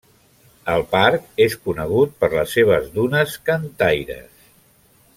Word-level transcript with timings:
El 0.75 0.85
parc 0.93 1.27
és 1.45 1.57
conegut 1.69 2.17
per 2.23 2.31
les 2.37 2.57
seves 2.57 2.91
dunes 2.99 3.39
cantaires. 3.51 4.53